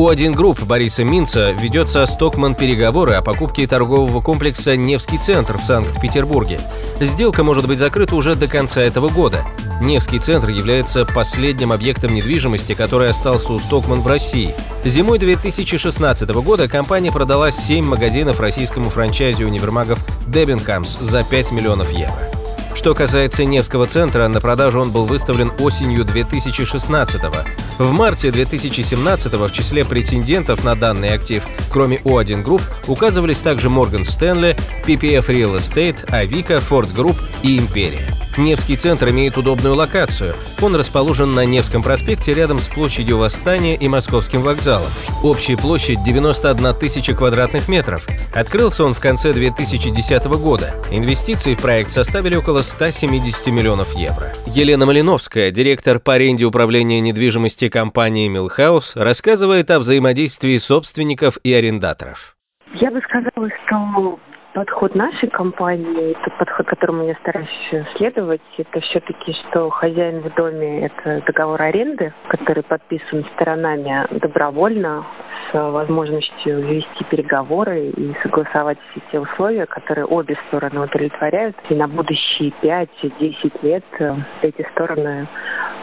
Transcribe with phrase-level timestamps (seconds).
[0.00, 5.62] O1 Group Бориса Минца ведет со Stockmann переговоры о покупке торгового комплекса «Невский центр» в
[5.66, 6.58] Санкт-Петербурге.
[7.00, 9.44] Сделка может быть закрыта уже до конца этого года.
[9.82, 14.54] Невский центр является последним объектом недвижимости, который остался у Стокман в России.
[14.86, 22.39] Зимой 2016 года компания продала 7 магазинов российскому франчайзе универмагов Дебенхамс за 5 миллионов евро.
[22.80, 27.44] Что касается Невского центра, на продажу он был выставлен осенью 2016 -го.
[27.78, 34.00] В марте 2017 в числе претендентов на данный актив, кроме O1 Group, указывались также Morgan
[34.00, 38.19] Stanley, PPF Real Estate, Avica, Ford Group и Империя.
[38.40, 40.34] Невский центр имеет удобную локацию.
[40.62, 44.88] Он расположен на Невском проспекте рядом с площадью Восстания и Московским вокзалом.
[45.22, 48.06] Общая площадь 91 тысяча квадратных метров.
[48.34, 50.70] Открылся он в конце 2010 года.
[50.90, 54.32] Инвестиции в проект составили около 170 миллионов евро.
[54.46, 62.36] Елена Малиновская, директор по аренде управления недвижимости компании Милхаус, рассказывает о взаимодействии собственников и арендаторов.
[62.80, 64.18] Я бы сказала, что
[64.54, 67.48] подход нашей компании, тот подход, которому я стараюсь
[67.96, 75.04] следовать, это все-таки, что хозяин в доме– это договор аренды, который подписан сторонами добровольно,
[75.50, 81.56] с возможностью вести переговоры и согласовать все те условия, которые обе стороны удовлетворяют.
[81.68, 85.26] И на будущие 5-10 лет э, эти стороны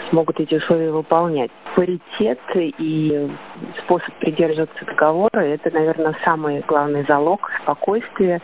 [0.10, 1.52] смогут эти условия выполнять.
[1.76, 3.30] Паритет и
[3.84, 8.42] способ придерживаться договора– это, наверное, самый главный залог спокойствия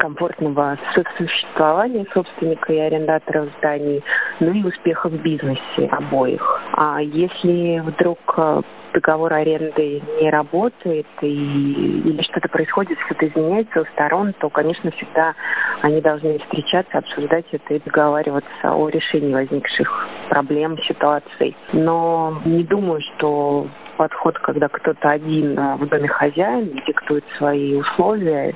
[0.00, 0.78] комфортного
[1.16, 4.02] существования собственника и арендатора зданий,
[4.40, 6.60] ну и успеха в бизнесе обоих.
[6.72, 8.62] А если вдруг э,
[8.94, 15.34] договор аренды не работает и, или что-то происходит, что-то изменяется у сторон, то, конечно, всегда
[15.82, 21.54] они должны встречаться, обсуждать это и договариваться о решении возникших проблем, ситуаций.
[21.72, 23.66] Но не думаю, что
[24.00, 28.54] подход, когда кто-то один а, в доме хозяин диктует свои условия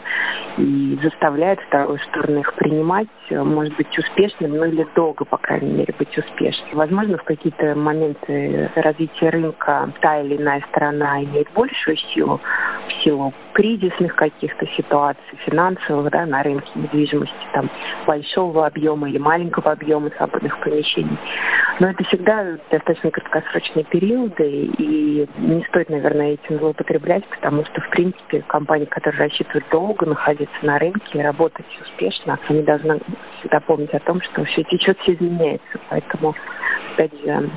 [0.56, 5.94] и заставляет вторую сторону их принимать, может быть успешным, ну или долго, по крайней мере,
[5.99, 6.78] быть успешным.
[6.78, 12.41] Возможно, в какие-то моменты развития рынка та или иная сторона имеет большую силу
[13.04, 17.70] силу кризисных каких-то ситуаций, финансовых, да, на рынке недвижимости, там,
[18.06, 21.16] большого объема или маленького объема свободных помещений.
[21.81, 24.48] Но это всегда достаточно краткосрочные периоды,
[24.78, 30.56] и не стоит, наверное, этим злоупотреблять, потому что, в принципе, компании, которые рассчитывают долго находиться
[30.62, 33.00] на рынке и работать успешно, они должны
[33.38, 35.78] всегда помнить о том, что все течет, все изменяется.
[35.91, 36.34] Поэтому,
[36.94, 37.50] опять же,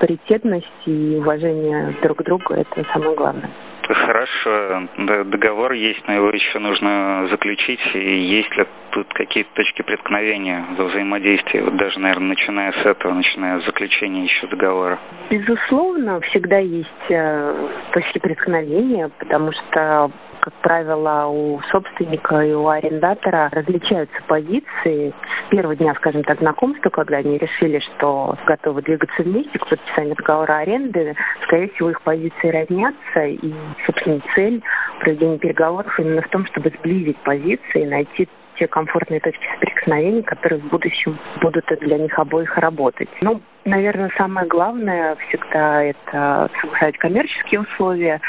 [0.00, 3.50] паритетность и уважение друг к другу– это самое главное.
[3.94, 7.80] Хорошо, договор есть, но его еще нужно заключить.
[7.94, 13.12] И есть ли тут какие-то точки преткновения за взаимодействие, вот даже, наверное, начиная с этого,
[13.14, 14.98] начиная с заключения еще договора?
[15.30, 20.10] Безусловно, всегда есть э, точки преткновения, потому что
[20.46, 25.12] как правило, у собственника и у арендатора различаются позиции.
[25.44, 30.14] С первого дня, скажем так, знакомства, когда они решили, что готовы двигаться вместе к подписанию
[30.14, 33.52] договора аренды, скорее всего, их позиции разнятся, и,
[33.86, 34.62] собственно, цель
[35.00, 40.60] проведения переговоров именно в том, чтобы сблизить позиции и найти те комфортные точки соприкосновения, которые
[40.60, 43.08] в будущем будут для них обоих работать.
[43.20, 48.20] Ну, наверное, самое главное всегда это соглашать коммерческие условия.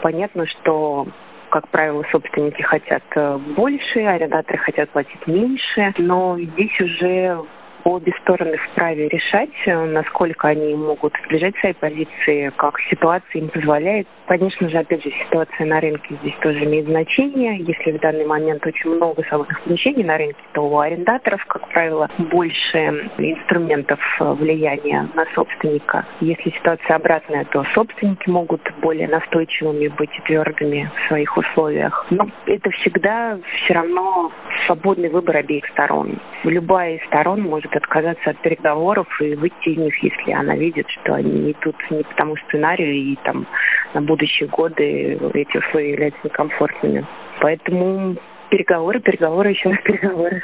[0.00, 1.06] Понятно, что
[1.50, 7.40] как правило, собственники хотят э, больше, арендаторы хотят платить меньше, но здесь уже
[7.84, 14.08] обе стороны вправе решать, э, насколько они могут сближать свои позиции, как ситуация им позволяет.
[14.26, 17.58] Конечно же, опять же, ситуация на рынке здесь тоже имеет значение.
[17.58, 22.10] Если в данный момент очень много свободных помещений на рынке, то у арендаторов, как правило,
[22.18, 22.78] больше
[23.18, 26.04] инструментов э, влияния на собственника.
[26.20, 32.06] Если ситуация обратная, то собственники могут более настойчивыми быть и твердыми в своих условиях.
[32.10, 34.32] Но это всегда все равно
[34.66, 36.18] свободный выбор обеих сторон.
[36.42, 41.14] Любая из сторон может отказаться от переговоров и выйти из них, если она видит, что
[41.14, 43.46] они идут не по тому сценарию и там
[43.94, 47.06] на будущие годы эти условия являются некомфортными.
[47.40, 48.16] Поэтому
[48.50, 50.42] переговоры, переговоры, еще раз переговоры.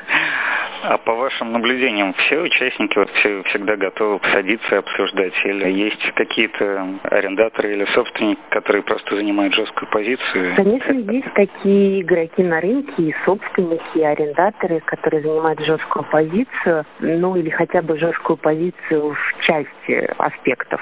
[0.84, 5.32] А по вашим наблюдениям, все участники вот все всегда готовы садиться и обсуждать?
[5.44, 10.56] Или есть какие-то арендаторы или собственники, которые просто занимают жесткую позицию?
[10.56, 17.36] Конечно, есть такие игроки на рынке, и собственники, и арендаторы, которые занимают жесткую позицию, ну
[17.36, 20.80] или хотя бы жесткую позицию в части аспектов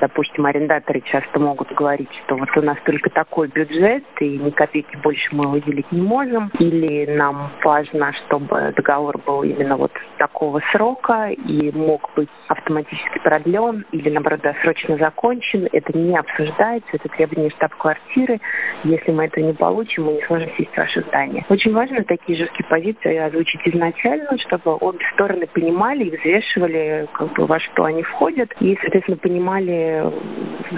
[0.00, 4.96] допустим, арендаторы часто могут говорить, что вот у нас только такой бюджет, и ни копейки
[4.96, 11.30] больше мы выделить не можем, или нам важно, чтобы договор был именно вот такого срока
[11.30, 15.68] и мог быть автоматически продлен или, наоборот, досрочно закончен.
[15.72, 18.40] Это не обсуждается, это требование штаб-квартиры.
[18.84, 21.44] Если мы это не получим, мы не сможем сесть в ваше здание.
[21.48, 27.46] Очень важно такие жесткие позиции озвучить изначально, чтобы обе стороны понимали и взвешивали, как бы,
[27.46, 30.04] во что они входят, и, соответственно, понимали,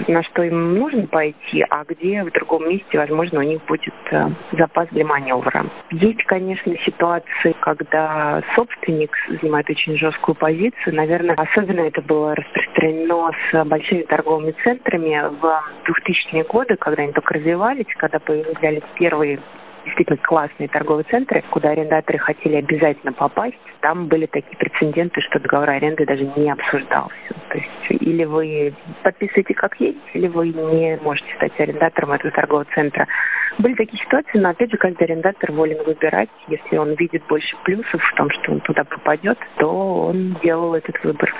[0.07, 4.29] на что им нужно пойти, а где в другом месте, возможно, у них будет э,
[4.57, 5.65] запас для маневра.
[5.91, 9.11] Есть, конечно, ситуации, когда собственник
[9.41, 10.95] занимает очень жесткую позицию.
[10.95, 17.35] Наверное, особенно это было распространено с большими торговыми центрами в 2000-е годы, когда они только
[17.35, 19.39] развивались, когда появлялись первые
[19.85, 25.69] действительно классные торговые центры, куда арендаторы хотели обязательно попасть, там были такие прецеденты, что договор
[25.69, 27.15] аренды даже не обсуждался.
[27.49, 28.73] То есть или вы
[29.03, 33.07] подписываете как есть, или вы не можете стать арендатором этого торгового центра.
[33.59, 36.29] Были такие ситуации, но опять же каждый арендатор волен выбирать.
[36.47, 41.03] Если он видит больше плюсов в том, что он туда попадет, то он делал этот
[41.03, 41.33] выбор.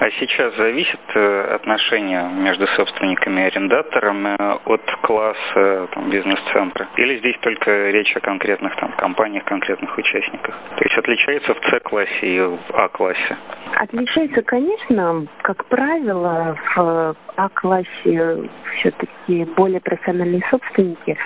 [0.00, 6.88] А сейчас зависит э, отношение между собственниками и арендаторами от класса там, бизнес-центра?
[6.96, 10.54] Или здесь только речь о конкретных там, компаниях, конкретных участниках?
[10.76, 13.36] То есть отличается в С-классе и в А-классе?
[13.76, 18.48] Отличается, конечно, как правило, в А-классе
[18.78, 21.16] все-таки более профессиональные собственники,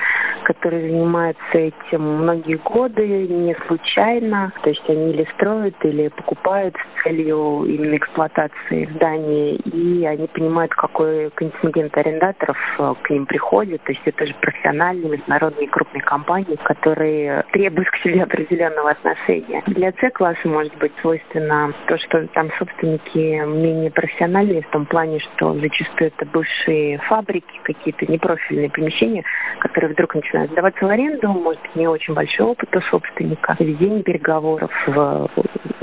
[0.45, 4.53] которые занимаются этим многие годы, не случайно.
[4.63, 8.36] То есть они или строят, или покупают с целью именно эксплуатации
[8.95, 13.83] здания, и они понимают, какой контингент арендаторов э, к ним приходит.
[13.83, 19.63] То есть это же профессиональные международные крупные компании, которые требуют к себе определенного отношения.
[19.67, 25.55] Для С-класса может быть свойственно то, что там собственники менее профессиональные в том плане, что
[25.55, 29.25] зачастую это бывшие фабрики, какие-то непрофильные помещения,
[29.61, 34.71] которые вдруг начинают сдаваться в аренду, может не очень большой опыт у собственника, ведение переговоров
[34.87, 35.29] в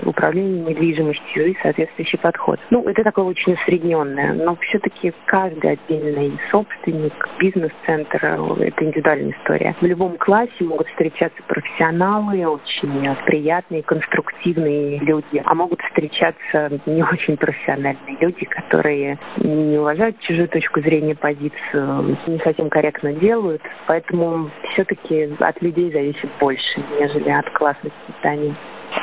[0.05, 2.59] управлении недвижимостью и соответствующий подход.
[2.69, 8.17] Ну, это такое очень усредненное, но все-таки каждый отдельный собственник, бизнес-центр–
[8.59, 9.75] это индивидуальная история.
[9.81, 17.37] В любом классе могут встречаться профессионалы, очень приятные, конструктивные люди, а могут встречаться не очень
[17.37, 23.61] профессиональные люди, которые не уважают чужую точку зрения, позицию, не совсем корректно делают.
[23.87, 28.53] Поэтому все-таки от людей зависит больше, нежели от классных сочетаний.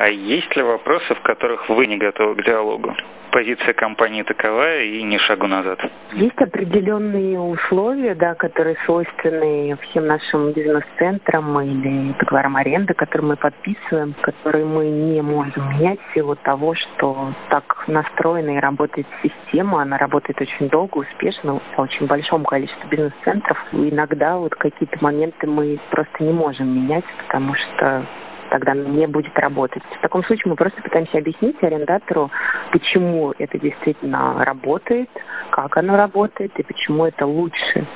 [0.01, 2.97] А есть ли вопросы, в которых вы не готовы к диалогу?
[3.33, 5.79] Позиция компании такова и не шагу назад.
[6.15, 14.15] Есть определенные условия, да, которые свойственны всем нашим бизнес-центрам или договорам аренды, которые мы подписываем,
[14.23, 19.83] которые мы не можем менять в силу того, что так настроена и работает система.
[19.83, 23.59] Она работает очень долго, успешно, в очень большом количестве бизнес-центров.
[23.73, 28.07] Иногда вот какие-то моменты мы просто не можем менять, потому что
[28.51, 29.83] тогда не будет работать.
[29.99, 32.31] В таком случае мы просто пытаемся объяснить арендатору,
[32.73, 35.09] почему это действительно работает,
[35.51, 37.87] как оно работает и почему это лучше.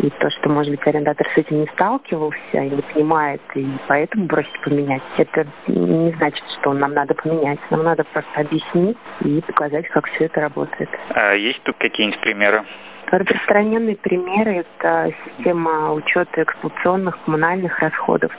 [0.00, 4.28] И то, что, может быть, арендатор с этим не сталкивался и не понимает, и поэтому
[4.28, 7.58] просит поменять, это не значит, что нам надо поменять.
[7.70, 10.88] Нам надо просто объяснить и показать, как все это работает.
[11.10, 12.62] А есть тут какие-нибудь примеры?
[13.10, 18.30] Распространенные примеры– это система учета эксплуатационных коммунальных расходов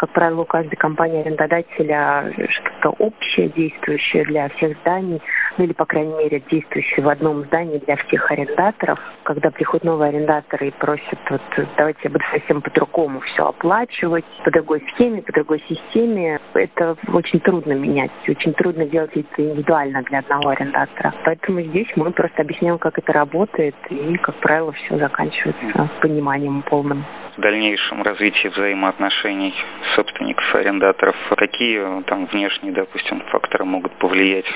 [0.00, 5.20] как правило, у каждой компании арендодателя что-то общее, действующее для всех зданий,
[5.58, 8.98] ну или, по крайней мере, действующее в одном здании для всех арендаторов.
[9.24, 11.42] Когда приходят новые арендаторы и просят, вот,
[11.76, 17.40] давайте я буду совсем по-другому все оплачивать, по другой схеме, по другой системе, это очень
[17.40, 21.12] трудно менять, очень трудно делать это индивидуально для одного арендатора.
[21.26, 27.04] Поэтому здесь мы просто объясняем, как это работает, и, как правило, все заканчивается пониманием полным
[27.40, 29.54] дальнейшем развитии взаимоотношений
[29.94, 31.16] собственников и арендаторов?
[31.36, 34.46] Какие там внешние, допустим, факторы могут повлиять?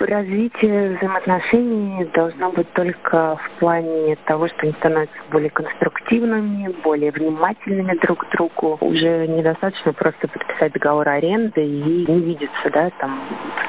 [0.00, 7.96] Развитие взаимоотношений должно быть только в плане того, что они становятся более конструктивными, более внимательными
[7.98, 8.76] друг к другу.
[8.80, 13.20] Уже недостаточно просто подписать договор аренды и не видеться, да, там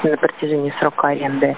[0.04, 1.56] на протяжении срока аренды.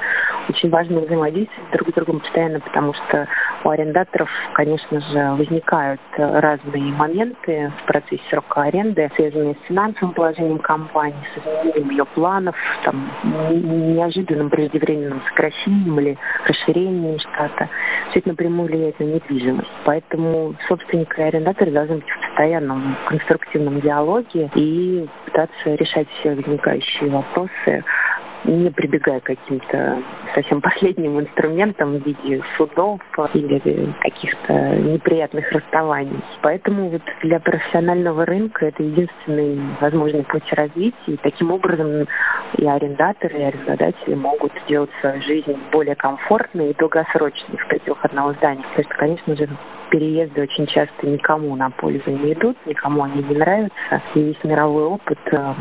[0.50, 3.28] очень важно взаимодействовать друг с другом постоянно, потому что
[3.68, 10.60] у арендаторов, конечно же, возникают разные моменты в процессе срока аренды, связанные с финансовым положением
[10.60, 12.56] компании, с изменением ее планов,
[12.86, 13.12] там,
[13.52, 17.70] неожиданным преждевременным сокращением или расширением штата.
[18.10, 19.68] Все это напрямую влияет на недвижимость.
[19.84, 27.10] Поэтому собственник и арендатор должны быть в постоянном конструктивном диалоге и пытаться решать все возникающие
[27.10, 27.84] вопросы
[28.48, 30.02] не прибегая к каким-то
[30.34, 33.00] совсем последним инструментам в виде судов
[33.34, 36.20] или каких-то неприятных расставаний.
[36.42, 40.96] Поэтому вот для профессионального рынка это единственный возможный путь развития.
[41.08, 42.08] И таким образом
[42.58, 48.34] и арендаторы, и арендодатели могут сделать свою жизнь более комфортной и долгосрочной в пределах одного
[48.34, 48.64] здания.
[48.76, 49.50] То есть, конечно же,
[49.90, 54.02] переезды очень часто никому на пользу не идут, никому они не нравятся.
[54.16, 55.54] И весь мировой опыт э,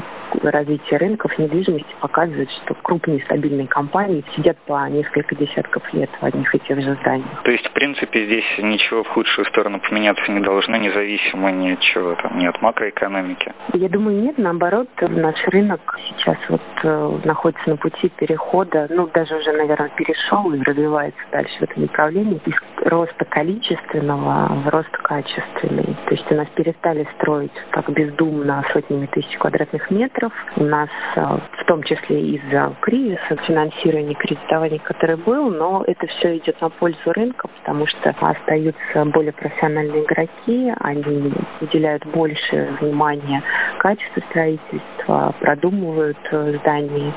[0.43, 6.55] развития рынков недвижимости показывает, что крупные стабильные компании сидят по несколько десятков лет в одних
[6.55, 7.43] и тех же зданиях.
[7.43, 11.81] То есть, в принципе, здесь ничего в худшую сторону поменяться не должно, независимо ни от
[11.81, 13.53] чего, там, ни от макроэкономики?
[13.75, 14.39] Я думаю, нет.
[14.39, 20.53] Наоборот, наш рынок сейчас вот э, находится на пути перехода, ну, даже уже, наверное, перешел
[20.53, 22.41] и развивается дальше в этом направлении.
[22.47, 22.55] Из
[22.85, 25.97] роста количественного в рост качественный.
[26.07, 30.33] То есть у нас перестали строить так бездумно сотнями тысяч квадратных метров.
[30.57, 32.21] У нас э, в том числе
[32.57, 38.15] из-за кризиса, финансирования, кредитования, который был, но это все идет на пользу рынка, потому что
[38.21, 43.43] остаются более профессиональные игроки, они уделяют больше внимания
[43.79, 47.15] качеству строительства, продумывают э, здания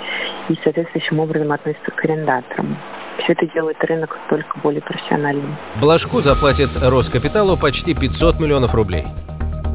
[0.50, 2.78] и соответствующим образом относятся к арендаторам
[3.24, 5.58] все это делает рынок только более профессиональным.
[5.82, 9.04] Блажку заплатит Роскапиталу почти 500 миллионов рублей.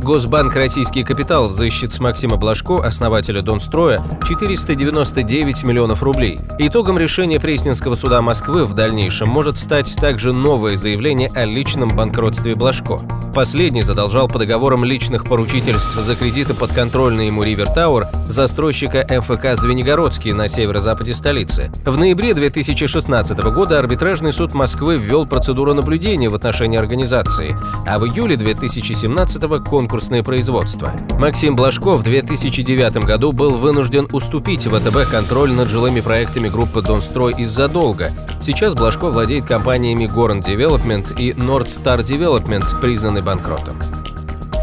[0.05, 6.39] Госбанк «Российский капитал» взыщет с Максима Блажко, основателя Донстроя, 499 миллионов рублей.
[6.59, 12.55] Итогом решения Пресненского суда Москвы в дальнейшем может стать также новое заявление о личном банкротстве
[12.55, 13.01] Блажко.
[13.35, 20.33] Последний задолжал по договорам личных поручительств за кредиты подконтрольные ему Ривер Тауэр застройщика МФК «Звенигородский»
[20.33, 21.71] на северо-западе столицы.
[21.85, 27.57] В ноябре 2016 года арбитражный суд Москвы ввел процедуру наблюдения в отношении организации,
[27.87, 30.91] а в июле 2017 конкурс конкурсное производство.
[31.21, 37.33] Максим Блажко в 2009 году был вынужден уступить ВТБ контроль над жилыми проектами группы «Донстрой»
[37.39, 38.11] из-за долга.
[38.41, 43.75] Сейчас Блажко владеет компаниями Gorn Development и Star Development, признанный банкротом.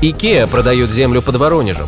[0.02, 1.88] Икея продает землю под Воронежем.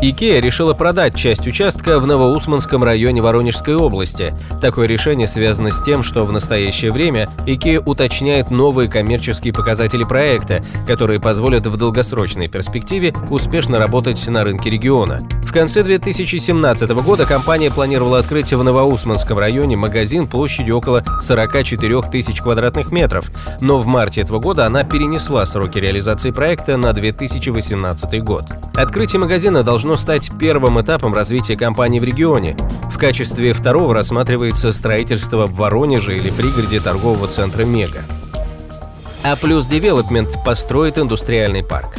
[0.00, 4.32] Икея решила продать часть участка в Новоусманском районе Воронежской области.
[4.60, 10.62] Такое решение связано с тем, что в настоящее время Икея уточняет новые коммерческие показатели проекта,
[10.86, 15.18] которые позволят в долгосрочной перспективе успешно работать на рынке региона.
[15.42, 22.40] В конце 2017 года компания планировала открыть в Новоусманском районе магазин площадью около 44 тысяч
[22.40, 28.44] квадратных метров, но в марте этого года она перенесла сроки реализации проекта на 2018 год.
[28.76, 32.54] Открытие магазина должно должно стать первым этапом развития компании в регионе.
[32.92, 38.02] В качестве второго рассматривается строительство в Воронеже или пригороде торгового центра «Мега».
[39.24, 41.96] А плюс Девелопмент построит индустриальный парк.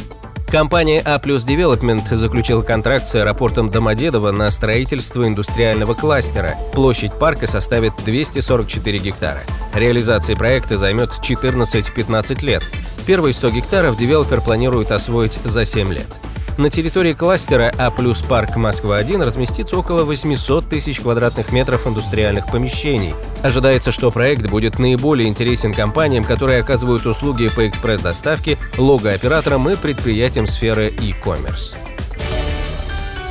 [0.48, 6.56] Компания А плюс Development заключила контракт с аэропортом Домодедово на строительство индустриального кластера.
[6.72, 9.40] Площадь парка составит 244 гектара.
[9.74, 12.62] Реализация проекта займет 14-15 лет.
[13.04, 16.20] Первые 100 гектаров девелопер планирует освоить за 7 лет.
[16.58, 23.14] На территории кластера А парк Москва-1 разместится около 800 тысяч квадратных метров индустриальных помещений.
[23.42, 30.46] Ожидается, что проект будет наиболее интересен компаниям, которые оказывают услуги по экспресс-доставке, логооператорам и предприятиям
[30.46, 31.74] сферы e-commerce.